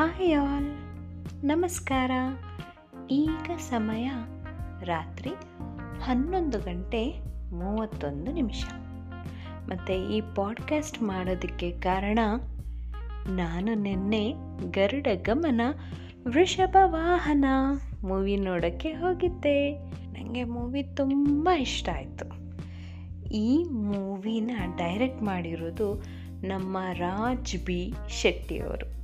[0.00, 0.66] Hi all.
[1.44, 2.10] ನಮಸ್ಕಾರ.
[3.10, 4.10] ಈಗ ಸಮಯ
[4.84, 5.30] ರಾತ್ರಿ
[6.00, 7.20] ಹನ್ನೊಂದು ಗಂಟೆ
[7.54, 8.64] ಮೂವತ್ತೊಂದು ನಿಮಿಷ.
[9.68, 12.18] ಮತ್ತು ಈ ಪಾಡ್ಕಾಸ್ಟ್ ಮಾಡೋದಕ್ಕೆ ಕಾರಣ
[13.28, 14.32] ನಾನು ನಿನ್ನೆ
[14.70, 15.60] ಗರುಡ ಗಮನ
[16.26, 17.44] ವೃಷಭ ವಾಹನ
[18.02, 19.78] ಮೂವಿ ನೋಡೋಕ್ಕೆ ಹೋಗಿದ್ದೆ.
[19.88, 22.24] ನನಗೆ ಮೂವಿ ತುಂಬ ಇಷ್ಟ ಆಯಿತು.
[23.28, 26.04] ಈ ಮೂವಿನ ಡೈರೆಕ್ಟ್ ಮಾಡಿರೋದು
[26.46, 28.99] ನಮ್ಮ ರಾಜ್ ಬಿ ಶೆಟ್ಟಿಯವರು.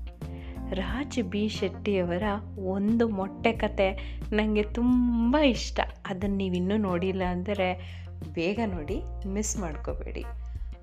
[0.73, 2.23] ರಾಜ್ ಬಿ ಶೆಟ್ಟಿಯವರ
[2.59, 5.81] ಒಂದು ಮೊಟ್ಟೆ ಕತೆ ನನಗೆ ತುಂಬ ಇಷ್ಟ.
[6.07, 7.69] ಅದನ್ನು ನೀವು ಇನ್ನೂ ನೋಡಿಲ್ಲ ಅಂದರೆ
[8.35, 10.25] ಬೇಗ ನೋಡಿ, ಮಿಸ್ ಮಾಡ್ಕೋಬೇಡಿ.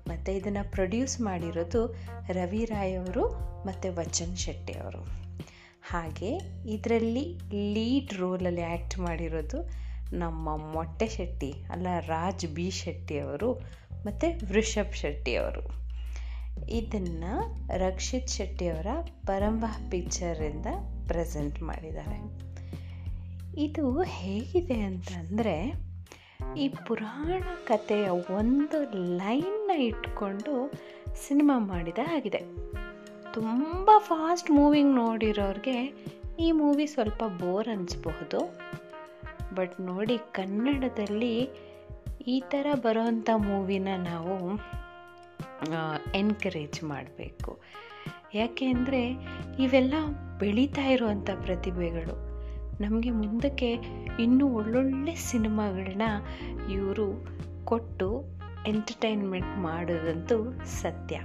[0.08, 1.96] ಮತ್ತು ಇದನ್ನು ಪ್ರೊಡ್ಯೂಸ್ ಮಾಡಿರೋದು
[2.28, 3.28] ರವಿ ರಾಯ್ ಅವರು
[3.66, 5.02] ಮತ್ತು ವಚನ್ ಶೆಟ್ಟಿ ಅವರು.
[5.90, 6.30] ಹಾಗೆ
[6.68, 9.70] ಇದರಲ್ಲಿ ಲೀಡ್ ರೋಲಲ್ಲಿ ಆ್ಯಕ್ಟ್ ಮಾಡಿರೋದು
[10.12, 13.52] ನಮ್ಮ ಮೊಟ್ಟೆ ಶೆಟ್ಟಿ, ಅಲ್ಲ ರಾಜ್ ಬಿ ಶೆಟ್ಟಿ ಅವರು
[14.06, 15.83] ಮತ್ತು ವೃಷಭ್ ಶೆಟ್ಟಿ ಅವರು
[16.68, 18.86] ಇದನ್ನು ರಕ್ಷಿತ್ ಶೆಟ್ಟಿಯವರ
[19.26, 20.66] ಪರಂಬ ಪಿಕ್ಚರಿಂದ
[21.06, 22.18] ಪ್ರೆಸೆಂಟ್ ಮಾಡಿದ್ದಾರೆ.
[23.56, 25.74] ಇದು ಹೇಗಿದೆ ಅಂತಂದರೆ,
[26.56, 30.72] ಈ ಪುರಾಣ ಕಥೆಯ ಒಂದು ಲೈನ್ನ ಇಟ್ಕೊಂಡು
[31.28, 32.40] ಸಿನಿಮಾ ಮಾಡಿದ ಆಗಿದೆ
[33.34, 36.04] ತುಂಬ ಫಾಸ್ಟ್ ಮೂವಿಂಗ್ ನೋಡಿರೋರಿಗೆ
[36.40, 38.58] ಈ ಮೂವಿ ಸ್ವಲ್ಪ ಬೋರ್ ಅನಿಸ್ಬಹುದು.
[39.54, 41.48] ಬಟ್ ನೋಡಿ ಕನ್ನಡದಲ್ಲಿ
[42.26, 44.60] ಈ ಥರ ಬರೋವಂಥ ಮೂವಿನ ನಾವು
[46.14, 47.50] ಎನ್ಕರೇಜ್ ಮಾಡಬೇಕು.
[48.34, 49.00] ಯಾಕೆ ಅಂದರೆ
[49.58, 49.94] ಇವೆಲ್ಲ
[50.38, 52.14] ಬೆಳೀತಾ ಇರುವಂಥ ಪ್ರತಿಭೆಗಳು.
[52.80, 53.72] ನಮಗೆ ಮುಂದಕ್ಕೆ
[54.20, 56.06] ಇನ್ನೂ ಒಳ್ಳೊಳ್ಳೆ ಸಿನಿಮಾಗಳನ್ನ
[56.72, 57.06] ಇವರು
[57.64, 58.08] ಕೊಟ್ಟು
[58.66, 60.38] ಎಂಟರ್ಟೈನ್ಮೆಂಟ್ ಮಾಡೋದಂತೂ
[60.82, 61.16] ಸತ್ಯ.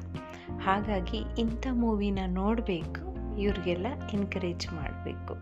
[0.61, 3.03] ಹಾಗಾಗಿ ಇಂಥ ಮೂವಿನ ನೋಡಬೇಕು,
[3.41, 5.35] ಇವ್ರಿಗೆಲ್ಲ ಎನ್ಕರೇಜ್ ಮಾಡಬೇಕು.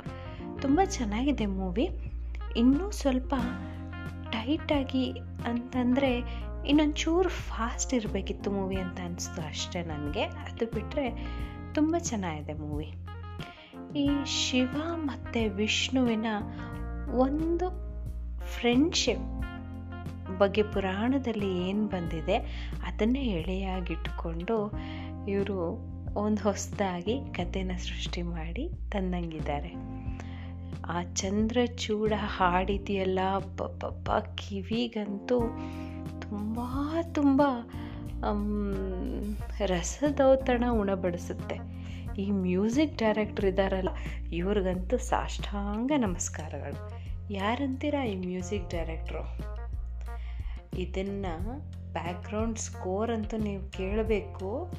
[0.61, 1.87] ತುಂಬ ಚೆನ್ನಾಗಿದೆ ಮೂವಿ.
[2.57, 3.33] ಇನ್ನೂ ಸ್ವಲ್ಪ
[4.31, 5.05] ಟೈಟಾಗಿ
[5.45, 6.11] ಅಂತಂದರೆ
[6.67, 10.23] ಇನ್ನೊಂದು ಚೂರು ಫಾಸ್ಟ್ ಇರಬೇಕಿತ್ತು ಮೂವಿ ಅಂತ ಅನಿಸ್ತು ಅಷ್ಟೇ ನನಗೆ.
[10.23, 11.09] ಅದು ಬಿಟ್ಟರೆ
[11.73, 12.93] ತುಂಬ ಚೆನ್ನಾಗಿದೆ ಮೂವಿ
[13.95, 16.25] ಈ ಶಿವ ಮತ್ತು ವಿಷ್ಣುವಿನ
[17.17, 17.67] ಒಂದು
[18.45, 19.27] ಫ್ರೆಂಡ್ಶಿಪ್
[20.37, 22.37] ಬಗ್ಗೆ ಪುರಾಣದಲ್ಲಿ ಏನು ಬಂದಿದೆ
[22.85, 24.71] ಅದನ್ನೇ ಎಳೆಯಾಗಿಟ್ಕೊಂಡು
[25.27, 25.59] ಇವರು
[26.13, 29.71] ಒಂದು ಹೊಸದಾಗಿ ಕಥೆನ ಸೃಷ್ಟಿ ಮಾಡಿ ತಂದಂಗಿದ್ದಾರೆ.
[30.89, 33.19] ಆ ಚಂದ್ರಚೂಡ ಹಾಡಿದೆಯಲ್ಲ
[34.35, 35.39] ಕಿವಿಗಂತೂ
[36.29, 36.59] ತುಂಬ
[37.13, 37.41] ತುಂಬ
[39.65, 41.57] ರಸದೌತಣ ಉಣಬಡಿಸುತ್ತೆ.
[42.21, 43.89] ಈ ಮ್ಯೂಸಿಕ್ ಡೈರೆಕ್ಟರ್ ಇದ್ದಾರಲ್ಲ
[44.31, 47.07] ಇವ್ರಿಗಂತೂ ಸಾಷ್ಟಾಂಗ ನಮಸ್ಕಾರಗಳು.
[47.33, 49.23] ಯಾರಂತೀರಾ ಈ ಮ್ಯೂಸಿಕ್ ಡೈರೆಕ್ಟ್ರು?
[50.77, 51.59] ಇದನ್ನು
[51.93, 54.73] ಬ್ಯಾಕ್ಗ್ರೌಂಡ್ ಸ್ಕೋರ್ ಅಂತೂ ನೀವು ಕೇಳಬೇಕು.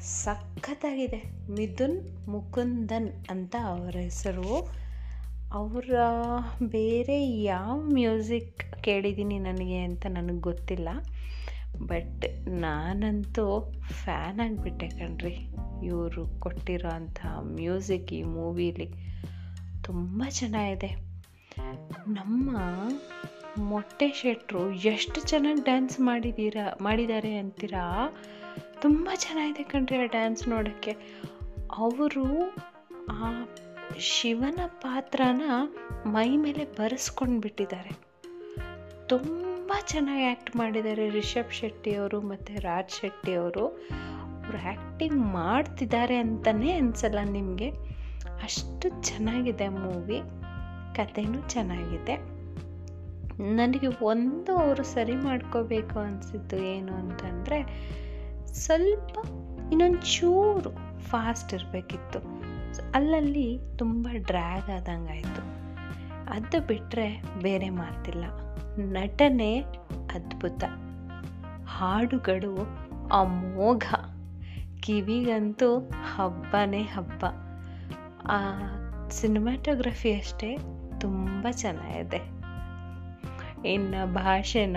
[0.00, 1.22] ಸಖತ್ತಾಗಿದೆ.
[1.56, 4.68] ಮಿಥುನ್ ಮುಕುಂದನ್ ಅಂತ ಅವರ ಹೆಸರು.
[5.52, 5.90] ಅವರ
[6.62, 10.88] ಬೇರೆ ಯಾವ ಮ್ಯೂಸಿಕ್ ಕೇಳಿದ್ದೀನಿ ನನಗೆ ಅಂತ ನನಗೆ ಗೊತ್ತಿಲ್ಲ.
[11.78, 15.36] ಬಟ್ ನಾನಂತೂ ಫ್ಯಾನ್ ಆಗಿಬಿಟ್ಟೆ ಕಣ್ರಿ.
[15.84, 18.88] ಇವರು ಕೊಟ್ಟಿರೋ ಅಂಥ ಮ್ಯೂಸಿಕ್ ಈ ಮೂವೀಲಿ
[19.84, 21.08] ತುಂಬ ಚೆನ್ನಾಗಿದೆ.
[22.08, 22.58] ನಮ್ಮ
[23.58, 28.16] ಮೊಟ್ಟೆ ಶೆಟ್ರು ಎಷ್ಟು ಚೆನ್ನಾಗಿ ಡ್ಯಾನ್ಸ್ ಮಾಡಿದ್ದೀರಾ ಮಾಡಿದ್ದಾರೆ ಅಂತೀರಾ?
[28.82, 30.96] ತುಂಬ ಚೆನ್ನಾಗಿದೆ ಕಣ್ರಿ ಆ ಡ್ಯಾನ್ಸ್ ನೋಡೋಕ್ಕೆ.
[31.76, 32.56] ಅವರು
[33.10, 33.44] ಆ
[33.96, 35.42] ಶಿವನ ಪಾತ್ರನ
[36.06, 37.98] ಮೈ ಮೇಲೆ ಬರೆಸ್ಕೊಂಡು ಬಿಟ್ಟಿದ್ದಾರೆ.
[39.08, 43.66] ತುಂಬ ಚೆನ್ನಾಗಿ ಆ್ಯಕ್ಟ್ ಮಾಡಿದ್ದಾರೆ ರಿಷಬ್ ಶೆಟ್ಟಿ ಅವರು ಮತ್ತು ರಾಜ್ ಶೆಟ್ಟಿ ಅವರು.
[44.44, 47.70] ಅವ್ರು ಆ್ಯಕ್ಟಿಂಗ್ ಮಾಡ್ತಿದ್ದಾರೆ ಅಂತಲೇ ಅನಿಸಲ್ಲ ನಿಮಗೆ.
[48.42, 50.20] ಅಷ್ಟು ಚೆನ್ನಾಗಿದೆ ಮೂವಿ
[50.94, 52.16] ಕಥೆನೂ ಚೆನ್ನಾಗಿದೆ.
[53.56, 57.88] ನನಗೆ ಒಂದು ಅವರು ಸರಿ ಮಾಡ್ಕೋಬೇಕು ಅನಿಸಿದ್ದು ಏನು ಅಂತಂದರೆ
[58.52, 59.18] ಸ್ವಲ್ಪ
[59.72, 62.37] ಇನ್ನೊಂದು ಚೂರು ಫಾಸ್ಟ್ ಇರಬೇಕಿತ್ತು.
[62.94, 65.58] ಅಲ್ಲಲ್ಲಿ ತುಂಬ ಡ್ರ್ಯಾಗ್ ಆದಂಗೆ ಆಯಿತು
[66.30, 68.24] ಅದು ಬಿಟ್ಟರೆ ಬೇರೆ ಮಾತಿಲ್ಲ.
[68.78, 69.60] ನಟನೆ
[70.14, 70.64] ಅದ್ಭುತ.
[71.66, 72.56] ಹಾಡುಗಳು
[73.12, 73.94] ಅಮೋಘ.
[74.80, 75.78] ಕಿವಿಗಂತೂ
[76.14, 77.24] ಹಬ್ಬನೇ ಹಬ್ಬ.
[78.30, 78.36] ಆ
[79.08, 80.56] ಸಿನಿಮಾಟೋಗ್ರಫಿ ಅಷ್ಟೇ
[81.00, 82.38] ತುಂಬ ಚೆನ್ನಾಗಿದೆ.
[83.68, 84.76] ಇನ್ನು ಭಾಷೆನ,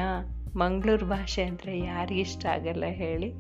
[0.56, 3.33] ಮಂಗಳೂರು ಭಾಷೆ ಅಂದರೆ ಯಾರಿಗಿಷ್ಟ ಆಗಲ್ಲ ಹೇಳಿ.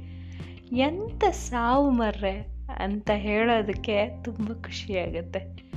[0.77, 2.60] ಎಂಥ ಸಾವು ಮರ್ರೆ.
[2.77, 5.71] ಅಂತ ಹೇಳೋದಕ್ಕೆ ತುಂಬ ಖುಷಿಯಾಗುತ್ತೆ.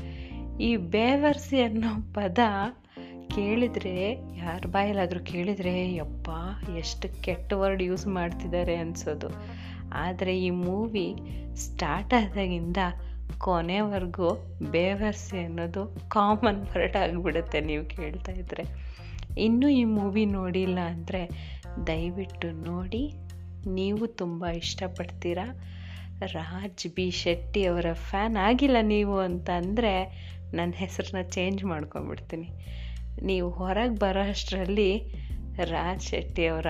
[0.61, 2.39] ಈ ಬೇವರ್ಸಿ ಅನ್ನೋ ಪದ
[3.35, 6.31] ಕೇಳಿದರೆ, ಯಾರ ಬಾಯಲ್ಲಾದರೂ ಕೇಳಿದರೆ, ಯಪ್ಪ,
[6.79, 9.29] ಎಷ್ಟು ಕೆಟ್ಟ ವರ್ಡ್ ಯೂಸ್ ಮಾಡ್ತಿದ್ದಾರೆ ಅನಿಸೋದು.
[9.93, 11.15] ಆದರೆ ಈ ಮೂವಿ
[11.55, 12.77] ಸ್ಟಾರ್ಟ್ ಆದಾಗಿಂದ
[13.39, 18.95] ಕೊನೆವರೆಗೂ ಬೇವರ್ಸಿ ಅನ್ನೋದು ಕಾಮನ್ ವರ್ಡ್ ಆಗಿಬಿಡುತ್ತೆ ನೀವು ಕೇಳ್ತಾ ಇದ್ರೆ.
[19.39, 21.23] ಇನ್ನೂ ಈ ಮೂವಿ ನೋಡಿಲ್ಲ ಅಂದರೆ
[21.87, 23.13] ದಯವಿಟ್ಟು ನೋಡಿ,
[23.67, 25.61] ನೀವು ತುಂಬ ಇಷ್ಟಪಡ್ತೀರಾ?
[26.23, 30.25] ರಾಜ್ ಬಿ ಶೆಟ್ಟಿ ಅವರ ಫ್ಯಾನ್ ಆಗಿಲ್ಲ ನೀವು ಅಂತ ಅಂದರೆ
[30.55, 32.51] ನನ್ನ ಹೆಸರನ್ನ ಚೇಂಜ್ ಮಾಡ್ಕೊಂಡ್ಬಿಡ್ತೀನಿ
[33.23, 35.15] ನೀವು ಹೊರಗೆ ಬರೋ ಅಷ್ಟರಲ್ಲಿ
[35.65, 36.67] ರಾಜ್ ಶೆಟ್ಟಿಯವರ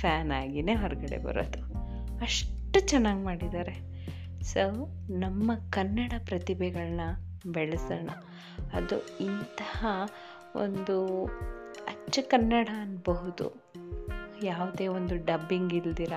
[0.00, 1.74] ಫ್ಯಾನ್ ಆಗಿನೇ ಹೊರಗಡೆ ಬರೋದು.
[2.18, 3.72] ಅಷ್ಟು ಚೆನ್ನಾಗಿ ಮಾಡಿದ್ದಾರೆ.
[4.42, 7.00] ಸೊ ನಮ್ಮ ಕನ್ನಡ ಪ್ರತಿಭೆಗಳನ್ನ
[7.46, 8.10] ಬೆಳೆಸೋಣ.
[8.72, 9.86] ಅದು ಇಂತಹ
[10.56, 11.26] ಒಂದು
[11.88, 13.62] ಅಚ್ಚ ಕನ್ನಡ ಅನ್ಬಹುದು.
[14.42, 16.12] ಯಾವುದೇ ಒಂದು ಡಬ್ಬಿಂಗ್ ಇಲ್ದಿರ.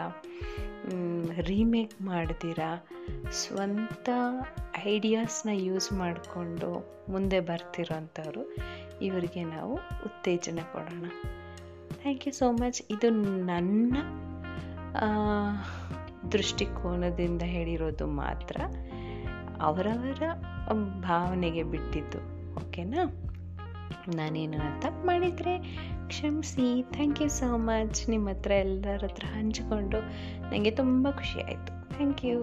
[1.39, 2.59] ರೀಮೇಕ್ ಮಾಡ್ದಿರ
[3.31, 4.09] ಸ್ವಂತ
[4.87, 6.69] ಐಡಿಯಾಸ್ನ ಯೂಸ್ ಮಾಡಿಕೊಂಡು
[7.11, 8.55] ಮುಂದೆ ಬರ್ತಿರೋಂಥವ್ರು,
[9.01, 11.05] ಇವರಿಗೆ ನಾವು ಉತ್ತೇಜನ ಕೊಡೋಣ.
[12.01, 13.09] ಥ್ಯಾಂಕ್ ಯು ಸೋ ಮಚ್ ಇದು
[13.45, 13.95] ನನ್ನ
[16.31, 18.57] ದೃಷ್ಟಿಕೋನದಿಂದ ಹೇಳಿರೋದು ಮಾತ್ರ.
[19.61, 20.23] ಅವರವರ
[21.01, 22.19] ಭಾವನೆಗೆ ಬಿಟ್ಟಿದ್ದು
[22.55, 23.03] ಓಕೆನಾ
[24.15, 25.53] ನಾನೇನು ತಪ್ಪು ಮಾಡಿದರೆ
[26.07, 26.67] ಕ್ಷಮಿಸಿ.
[26.91, 29.99] ಥ್ಯಾಂಕ್ ಯು ಸೋ ಮಚ್ ನಿಮ್ಮ ಹತ್ರ ಎಲ್ಲರ ಹತ್ರ ಹಂಚಿಕೊಂಡು
[30.51, 31.71] ನನಗೆ ತುಂಬ ಖುಷಿ ಆಯಿತು.
[31.95, 32.39] Thank you